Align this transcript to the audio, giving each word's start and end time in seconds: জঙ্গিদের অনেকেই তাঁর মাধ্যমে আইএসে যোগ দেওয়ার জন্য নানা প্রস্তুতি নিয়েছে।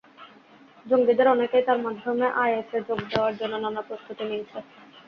জঙ্গিদের 0.85 1.27
অনেকেই 1.27 1.63
তাঁর 1.67 1.79
মাধ্যমে 1.85 2.27
আইএসে 2.41 2.77
যোগ 2.87 2.99
দেওয়ার 3.11 3.33
জন্য 3.39 3.53
নানা 3.57 3.81
প্রস্তুতি 3.87 4.23
নিয়েছে। 4.25 4.57